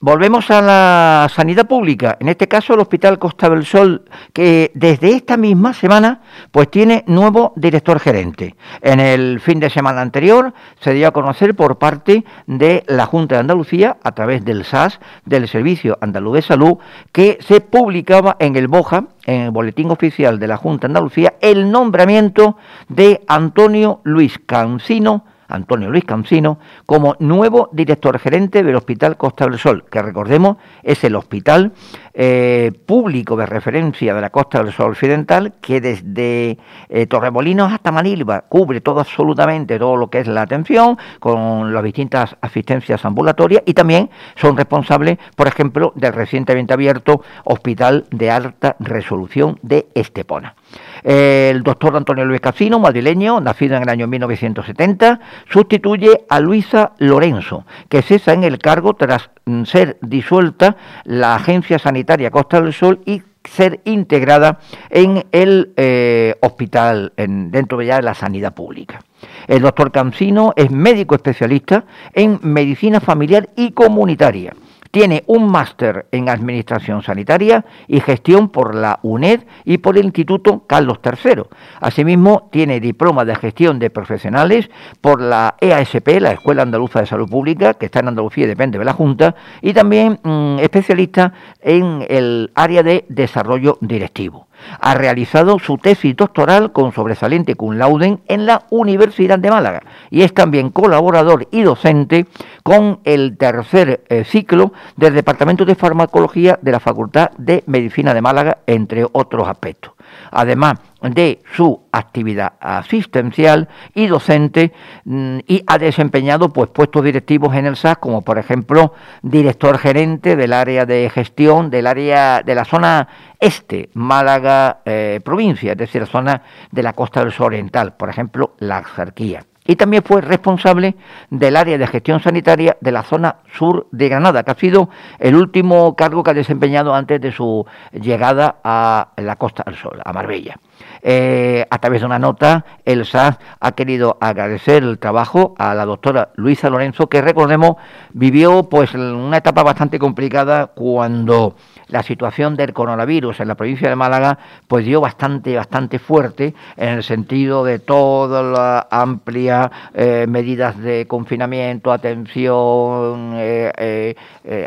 [0.05, 5.09] Volvemos a la sanidad pública, en este caso el Hospital Costa del Sol, que desde
[5.09, 8.55] esta misma semana pues tiene nuevo director gerente.
[8.83, 13.33] En el fin de semana anterior se dio a conocer por parte de la Junta
[13.33, 16.77] de Andalucía, a través del SAS, del Servicio Andaluz de Salud,
[17.11, 21.33] que se publicaba en el BOJA, en el Boletín Oficial de la Junta de Andalucía,
[21.41, 22.57] el nombramiento
[22.89, 29.59] de Antonio Luis Cancino Antonio Luis Cancino, como nuevo director gerente del Hospital Costa del
[29.59, 31.73] Sol, que recordemos es el hospital
[32.13, 36.57] eh, público de referencia de la Costa del Sol Occidental, que desde
[36.89, 41.83] eh, Torremolinos hasta Manilva cubre todo absolutamente todo lo que es la atención, con las
[41.83, 48.75] distintas asistencias ambulatorias y también son responsables, por ejemplo, del recientemente abierto Hospital de Alta
[48.79, 50.55] Resolución de Estepona.
[51.03, 55.19] El doctor Antonio Luis Casino, madrileño, nacido en el año 1970,
[55.49, 61.79] sustituye a Luisa Lorenzo, que cesa en el cargo tras mm, ser disuelta la Agencia
[61.79, 67.97] Sanitaria Costa del Sol y ser integrada en el eh, hospital, en, dentro de ya
[67.97, 69.01] de la sanidad pública.
[69.47, 74.53] El doctor Cancino es médico especialista en medicina familiar y comunitaria
[74.95, 80.63] tiene un máster en Administración Sanitaria y Gestión por la UNED y por el Instituto
[80.67, 81.41] Carlos III.
[81.81, 84.69] Asimismo, tiene diploma de Gestión de Profesionales
[85.01, 88.79] por la EASP, la Escuela Andaluza de Salud Pública, que está en Andalucía y depende
[88.79, 94.47] de la Junta, y también mm, especialista en el área de desarrollo directivo.
[94.79, 100.21] Ha realizado su tesis doctoral con sobresaliente cum laude en la Universidad de Málaga y
[100.21, 102.25] es también colaborador y docente
[102.63, 108.21] con el tercer eh, ciclo del Departamento de Farmacología de la Facultad de Medicina de
[108.21, 109.94] Málaga, entre otros aspectos
[110.35, 114.73] además de su actividad asistencial y docente
[115.05, 120.35] mm, y ha desempeñado pues puestos directivos en el SAS como por ejemplo director gerente
[120.35, 123.07] del área de gestión del área de la zona
[123.39, 128.09] este Málaga eh, provincia es decir la zona de la costa del sur oriental por
[128.09, 130.95] ejemplo la Axarquía y también fue responsable
[131.29, 134.89] del área de gestión sanitaria de la zona sur de Granada, que ha sido
[135.19, 140.01] el último cargo que ha desempeñado antes de su llegada a la Costa del Sol,
[140.03, 140.57] a Marbella.
[141.01, 145.85] Eh, a través de una nota, el SAS ha querido agradecer el trabajo a la
[145.85, 147.75] doctora Luisa Lorenzo, que recordemos
[148.11, 151.55] vivió pues una etapa bastante complicada cuando
[151.87, 156.89] la situación del coronavirus en la provincia de Málaga pues dio bastante, bastante fuerte en
[156.89, 164.65] el sentido de todas las amplias eh, medidas de confinamiento, atención, eh, eh,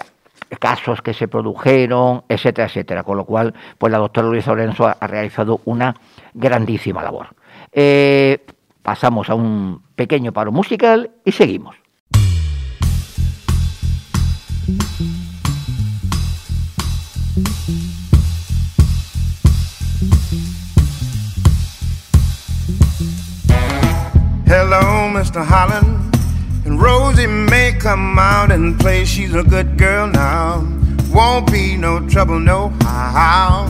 [0.58, 3.02] casos que se produjeron, etcétera, etcétera.
[3.02, 5.94] Con lo cual, pues la doctora Luisa Lorenzo ha, realizado una
[6.34, 7.28] grandísima labor.
[8.82, 11.88] pasamos a un pequeño paro musical y seguimos.
[25.18, 25.44] Mr.
[25.44, 26.14] Holland.
[26.64, 29.04] And Rosie may come out and play.
[29.04, 30.64] She's a good girl now.
[31.10, 33.66] Won't be no trouble, no how.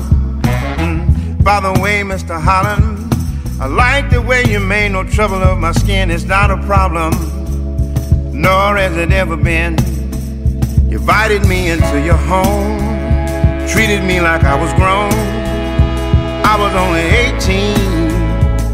[0.77, 1.43] Mm.
[1.43, 2.39] By the way, Mr.
[2.39, 3.15] Holland,
[3.63, 6.11] I like the way you made no trouble of my skin.
[6.11, 7.13] It's not a problem,
[8.35, 9.79] nor has it ever been.
[10.91, 12.79] You invited me into your home,
[13.67, 15.13] treated me like I was grown.
[16.45, 17.89] I was only 18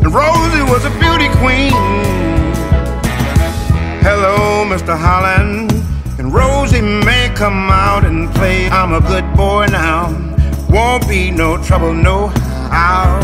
[0.03, 2.34] and Rosie was a beauty queen.
[4.05, 4.95] Hello, Mr.
[4.95, 5.73] Holland.
[6.19, 8.69] And Rosie may come out and play.
[8.69, 10.13] I'm a good boy now.
[10.69, 12.27] Won't be no trouble, no
[12.69, 13.19] how.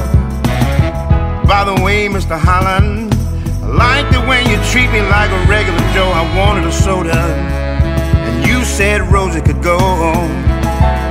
[1.47, 2.41] By the way, Mr.
[2.41, 3.13] Holland,
[3.63, 6.09] I like the way you treat me like a regular Joe.
[6.17, 7.25] I wanted a soda,
[8.25, 9.77] and you said Rosie could go.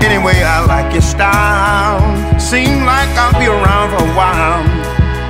[0.01, 2.01] Anyway, I like your style.
[2.39, 4.65] Seem like I'll be around for a while.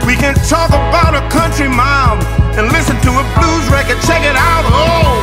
[0.08, 3.96] We can talk about a country mile and listen to a blues record.
[4.04, 4.68] Check it out.
[4.68, 5.16] Oh,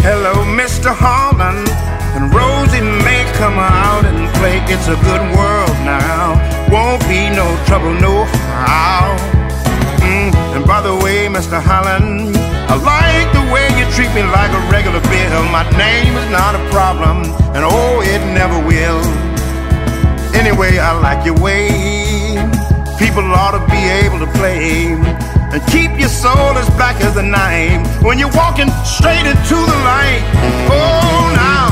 [0.00, 0.88] hello, Mr.
[0.88, 1.68] Holland.
[2.16, 4.56] And Rosie may come out and play.
[4.72, 6.40] It's a good world now.
[6.72, 8.24] Won't be no trouble, no
[8.64, 9.12] how.
[10.00, 10.32] Mm.
[10.56, 11.60] And by the way, Mr.
[11.60, 12.32] Holland,
[12.72, 15.44] I like the way you treat me like a regular bill.
[15.52, 19.02] My name is not a problem, and oh, it never will.
[20.32, 21.68] Anyway, I like your way.
[22.96, 24.96] People ought to be able to play
[25.54, 29.78] and keep your soul as black as the night when you're walking straight into the
[29.86, 30.22] light.
[30.68, 31.63] Oh, now.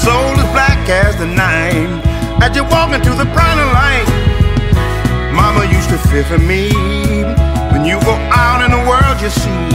[0.00, 1.88] Soul as black as the night
[2.40, 4.08] as you're walking through the brighter light.
[5.36, 6.72] Mama used to fear for me
[7.72, 9.16] when you go out in the world.
[9.20, 9.68] You see,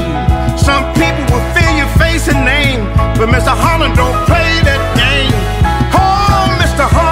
[0.58, 2.82] some people will fear your face and name,
[3.20, 3.53] but Mr.
[3.53, 5.36] Holland don't play that game.
[5.93, 6.89] Oh, Mr.
[6.89, 7.05] Holland.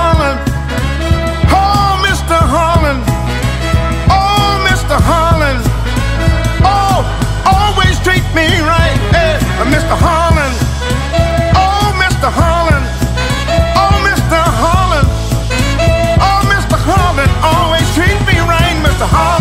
[19.04, 19.33] the heart.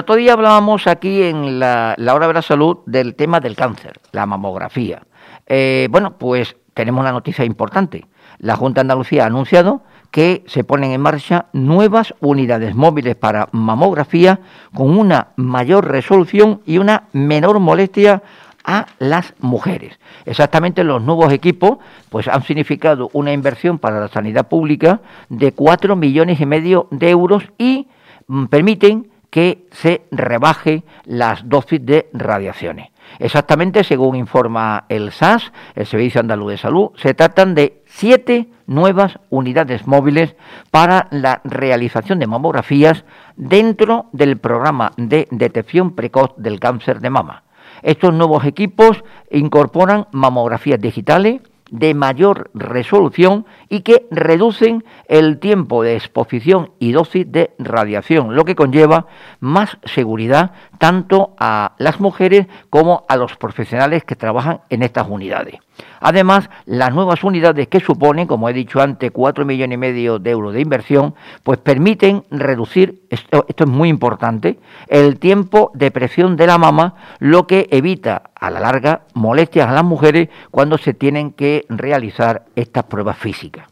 [0.00, 4.26] Otro día hablábamos aquí en la, hora de la salud del tema del cáncer, la
[4.26, 5.02] mamografía.
[5.46, 8.06] Eh, bueno, pues tenemos una noticia importante.
[8.38, 13.48] La Junta de Andalucía ha anunciado que se ponen en marcha nuevas unidades móviles para
[13.52, 14.40] mamografía
[14.74, 18.22] con una mayor resolución y una menor molestia
[18.64, 19.98] a las mujeres.
[20.24, 21.78] Exactamente los nuevos equipos
[22.08, 27.10] pues han significado una inversión para la sanidad pública de 4 millones y medio de
[27.10, 27.88] euros y
[28.26, 32.90] mm, permiten que se rebaje las dosis de radiaciones.
[33.18, 39.18] Exactamente, según informa el SAS, el Servicio Andaluz de Salud, se tratan de siete nuevas
[39.30, 40.36] unidades móviles
[40.70, 43.04] para la realización de mamografías
[43.36, 47.44] dentro del programa de detección precoz del cáncer de mama.
[47.82, 51.40] Estos nuevos equipos incorporan mamografías digitales,
[51.70, 58.44] de mayor resolución y que reducen el tiempo de exposición y dosis de radiación, lo
[58.44, 59.06] que conlleva
[59.40, 65.56] más seguridad tanto a las mujeres como a los profesionales que trabajan en estas unidades.
[66.00, 70.30] Además, las nuevas unidades que suponen, como he dicho antes, 4 millones y medio de
[70.30, 76.36] euros de inversión, pues permiten reducir, esto, esto es muy importante, el tiempo de presión
[76.36, 80.94] de la mama, lo que evita a la larga molestias a las mujeres cuando se
[80.94, 83.69] tienen que realizar estas pruebas físicas.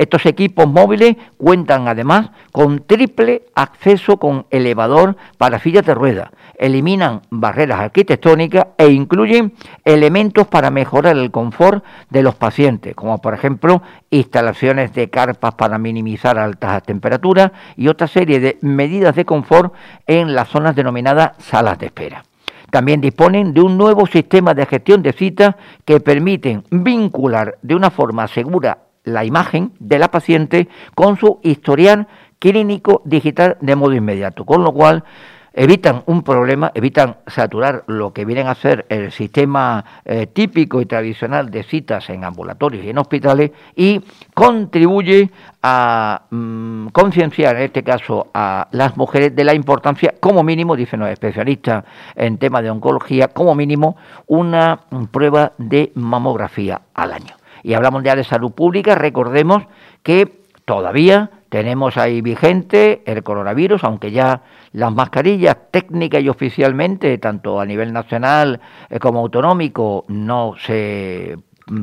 [0.00, 7.20] Estos equipos móviles cuentan además con triple acceso con elevador para sillas de ruedas, eliminan
[7.28, 9.52] barreras arquitectónicas e incluyen
[9.84, 15.76] elementos para mejorar el confort de los pacientes, como por ejemplo instalaciones de carpas para
[15.76, 19.74] minimizar altas temperaturas y otra serie de medidas de confort
[20.06, 22.24] en las zonas denominadas salas de espera.
[22.70, 27.90] También disponen de un nuevo sistema de gestión de citas que permiten vincular de una
[27.90, 34.44] forma segura la imagen de la paciente con su historial clínico digital de modo inmediato,
[34.44, 35.04] con lo cual
[35.52, 40.86] evitan un problema, evitan saturar lo que vienen a ser el sistema eh, típico y
[40.86, 44.00] tradicional de citas en ambulatorios y en hospitales y
[44.34, 45.30] contribuye
[45.62, 51.00] a mm, concienciar, en este caso, a las mujeres de la importancia, como mínimo, dicen
[51.00, 51.84] los especialistas
[52.14, 53.96] en temas de oncología, como mínimo,
[54.26, 54.80] una
[55.10, 57.39] prueba de mamografía al año.
[57.62, 59.64] Y hablamos ya de salud pública, recordemos
[60.02, 64.42] que todavía tenemos ahí vigente el coronavirus, aunque ya
[64.72, 71.36] las mascarillas técnicas y oficialmente, tanto a nivel nacional eh, como autonómico, no se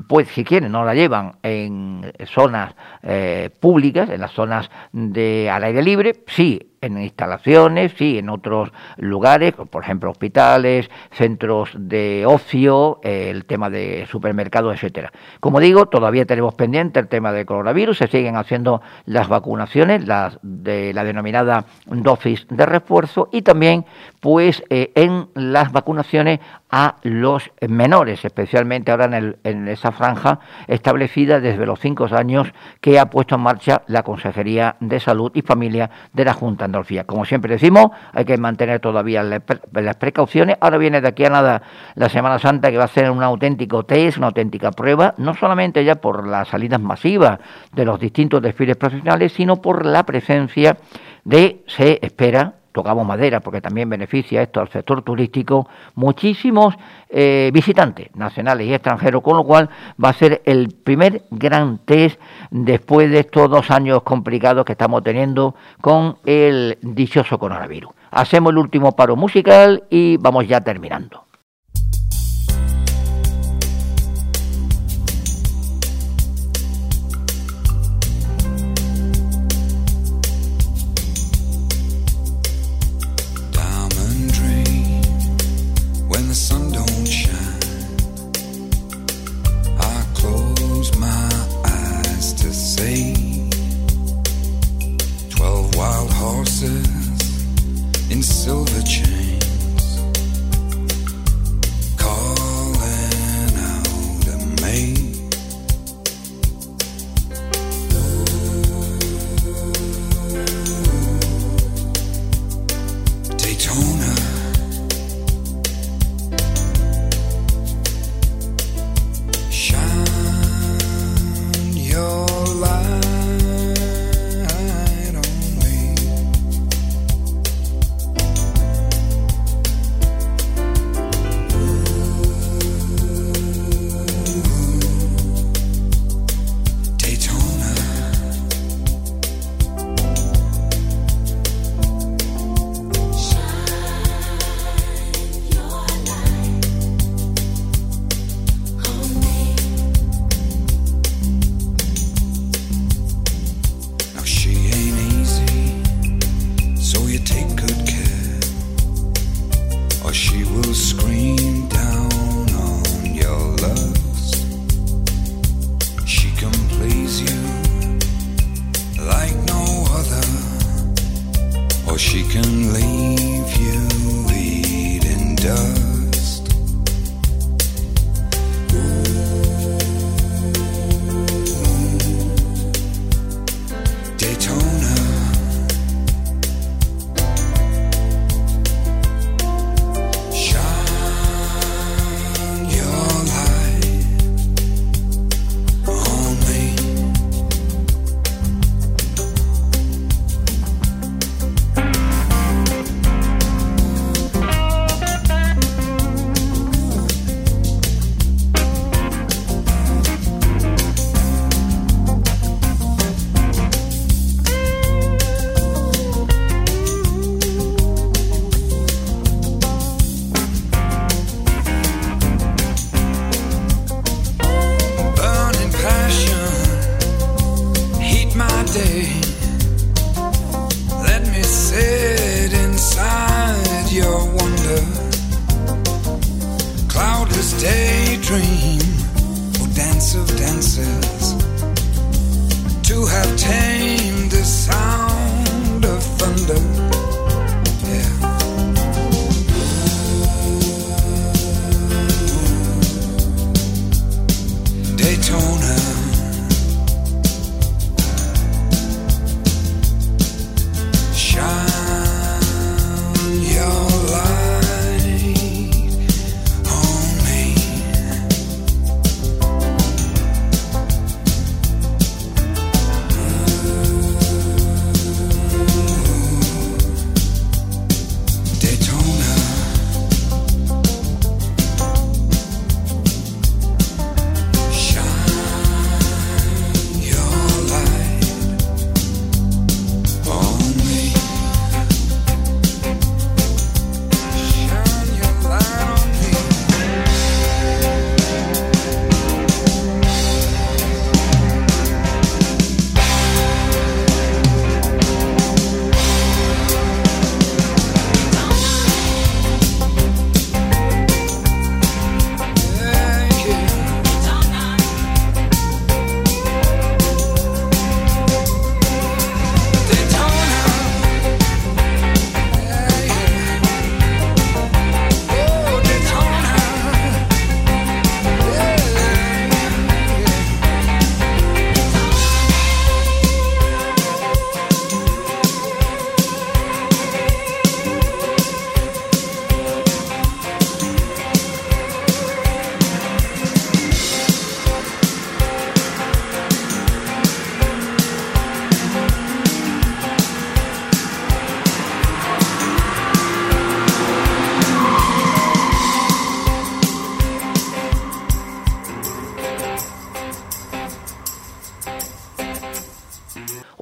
[0.08, 5.64] pues si quieren, no la llevan en zonas eh, públicas, en las zonas de al
[5.64, 13.00] aire libre, sí en instalaciones, sí, en otros lugares, por ejemplo, hospitales, centros de ocio,
[13.04, 15.12] el tema de supermercados, etcétera.
[15.40, 20.40] Como digo, todavía tenemos pendiente el tema del coronavirus, se siguen haciendo las vacunaciones, las
[20.42, 23.86] de la denominada dosis de refuerzo y también
[24.20, 29.06] pues eh, en las vacunaciones a los menores, especialmente ahora
[29.44, 32.52] en esa franja establecida desde los cinco años
[32.82, 36.67] que ha puesto en marcha la Consejería de Salud y Familia de la Junta
[37.06, 40.58] Como siempre decimos, hay que mantener todavía las precauciones.
[40.60, 41.62] Ahora viene de aquí a nada
[41.96, 45.84] la Semana Santa que va a ser un auténtico test, una auténtica prueba, no solamente
[45.84, 47.40] ya por las salidas masivas
[47.74, 50.78] de los distintos desfiles profesionales, sino por la presencia
[51.24, 56.76] de, se espera, tocamos madera porque también beneficia esto al sector turístico, muchísimos
[57.10, 59.68] eh, visitantes nacionales y extranjeros, con lo cual
[60.04, 62.20] va a ser el primer gran test
[62.52, 67.92] después de estos dos años complicados que estamos teniendo con el dichoso coronavirus.
[68.12, 71.27] Hacemos el último paro musical y vamos ya terminando.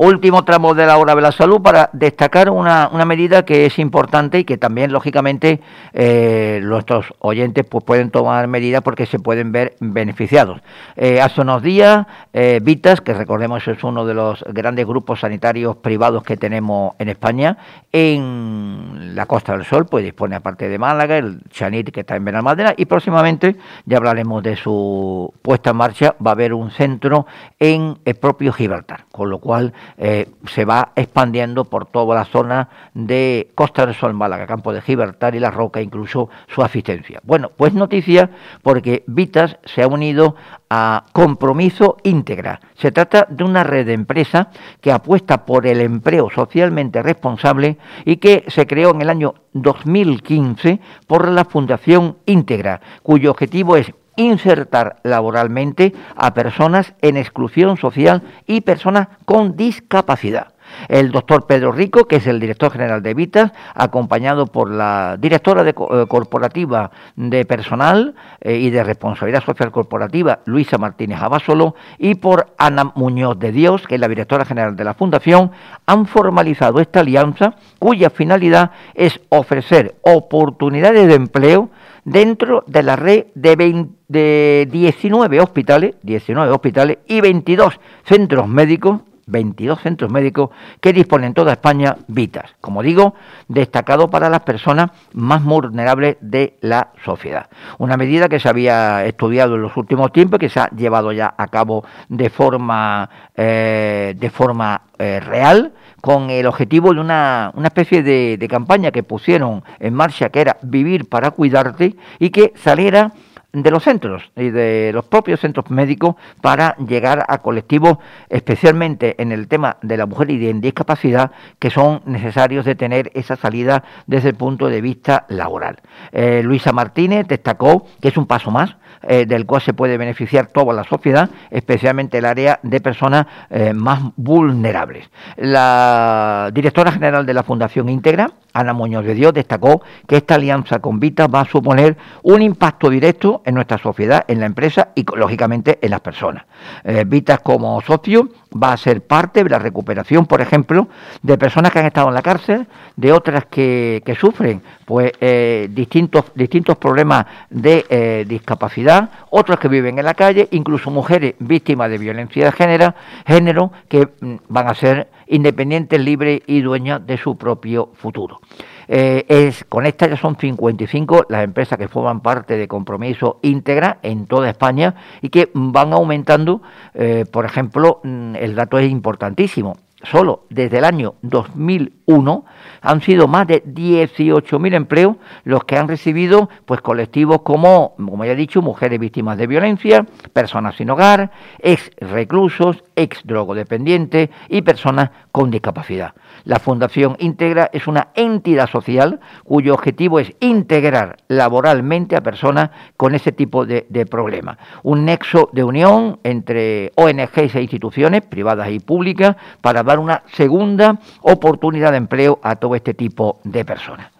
[0.05, 4.37] Último tramo de la hora de la salud para destacar una, medida que es importante
[4.37, 5.61] y que también, lógicamente,
[5.93, 10.61] eh, nuestros oyentes pues, pueden tomar medidas porque se pueden ver beneficiados.
[10.95, 15.77] Eh, hace unos días, eh, Vitas, que recordemos es uno de los grandes grupos sanitarios
[15.77, 17.57] privados que tenemos en España,
[17.91, 22.25] en la Costa del Sol, pues dispone aparte de Málaga, el Chanit que está en
[22.25, 27.25] Benalmádena, y próximamente, ya hablaremos de su puesta en marcha, va a haber un centro
[27.59, 32.69] en el propio Gibraltar, con lo cual eh, se va expandiendo por toda la zona
[32.93, 37.21] de Costa del Sol, Málaga, Campo de Gibraltar y La Roca, incluso su asistencia.
[37.23, 38.29] Bueno, pues noticia
[38.61, 40.35] porque Vitas se ha unido
[40.69, 42.59] a Compromiso Íntegra.
[42.75, 44.47] Se trata de una red de empresas
[44.81, 50.79] que apuesta por el empleo socialmente responsable y que se creó en el año 2015
[51.07, 58.61] por la Fundación Íntegra, cuyo objetivo es insertar laboralmente a personas en exclusión social y
[58.61, 60.55] personas con discapacidad.
[60.87, 65.63] El doctor Pedro Rico, que es el director general de Vitas, acompañado por la directora
[65.63, 72.15] de, eh, corporativa de personal eh, y de responsabilidad social corporativa, Luisa Martínez Abasolo, y
[72.15, 75.51] por Ana Muñoz de Dios, que es la directora general de la Fundación,
[75.85, 81.69] han formalizado esta alianza cuya finalidad es ofrecer oportunidades de empleo
[82.05, 89.01] dentro de la red de, 20 de 19 hospitales, 19 hospitales y 22 centros médicos
[89.27, 93.15] 22 centros médicos que disponen en toda España Vitas, como digo,
[93.47, 97.49] destacado para las personas más vulnerables de la sociedad.
[97.79, 101.11] Una medida que se había estudiado en los últimos tiempos y que se ha llevado
[101.11, 105.73] ya a cabo de forma, eh, de forma eh, real
[106.05, 110.39] con el objetivo de una, una especie de, de campaña que pusieron en marcha que
[110.39, 113.13] era vivir para cuidarte y que saliera
[113.55, 117.97] de los centros y de los propios centros médicos para llegar a colectivos,
[118.29, 123.11] especialmente en el tema de la mujer y de discapacidad, que son necesarios de tener
[123.13, 125.77] esa salida desde el punto de vista laboral.
[126.11, 128.75] Eh, Luisa Martínez destacó que es un paso más
[129.07, 133.71] eh, del cual se puede beneficiar toda la sociedad, especialmente el área de personas eh,
[133.73, 135.09] más vulnerables.
[135.37, 140.79] La directora general de la Fundación Íntegra, Ana Muñoz de Dios, destacó que esta alianza
[140.79, 145.05] con Vita va a suponer un impacto directo en nuestra sociedad, en la empresa y,
[145.15, 146.43] lógicamente, en las personas.
[146.83, 150.87] Eh, Vitas como socio va a ser parte de la recuperación, por ejemplo,
[151.21, 156.25] de personas que han estado en la cárcel, de otras que, sufren pues eh, distintos,
[156.35, 161.97] distintos problemas de eh, discapacidad, otras que viven en la calle, incluso mujeres víctimas de
[161.97, 162.93] violencia de género,
[163.25, 168.39] género que mm, van a ser independientes, libres y dueñas de su propio futuro.
[168.87, 173.99] Eh, es, con esta ya son 55 las empresas que forman parte de Compromiso Íntegra
[174.03, 176.61] en toda España y que van aumentando,
[176.93, 182.45] eh, por ejemplo, mm, el dato es importantísimo, solo desde el año 2001
[182.81, 188.33] han sido más de 18.000 empleos los que han recibido pues colectivos como, como ya
[188.33, 195.09] he dicho, mujeres víctimas de violencia, personas sin hogar, ex reclusos, ex drogodependientes y personas
[195.35, 196.13] con discapacidad.
[196.45, 203.15] La Fundación Integra es una entidad social cuyo objetivo es integrar laboralmente a personas con
[203.15, 204.57] ese tipo de, problemas.
[204.83, 210.99] Un nexo de unión entre ONGs e instituciones privadas y públicas para dar una segunda
[211.19, 214.11] oportunidad de empleo a todo este tipo de personas.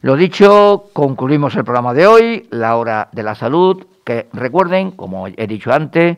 [0.00, 5.26] Lo dicho, concluimos el programa de hoy, la hora de la salud, que recuerden, como
[5.26, 6.16] he dicho antes,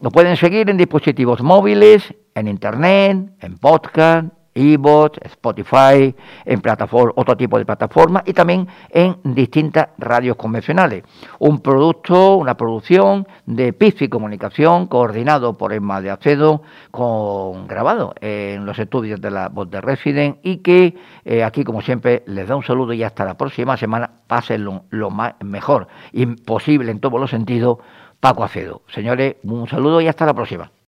[0.00, 6.14] nos pueden seguir en dispositivos móviles, en internet, en podcast, iBot, Spotify,
[6.44, 11.04] en plataforma, otro tipo de plataformas y también en distintas radios convencionales.
[11.38, 18.64] Un producto, una producción de PIFI Comunicación coordinado por Emma de Acedo, con grabado en
[18.64, 22.56] los estudios de la voz de Resident y que eh, aquí como siempre les da
[22.56, 27.20] un saludo y hasta la próxima semana pasen lo, más, mejor y posible en todos
[27.20, 27.78] los sentidos
[28.20, 28.82] Paco Acedo.
[28.88, 30.70] Señores, un saludo y hasta la próxima.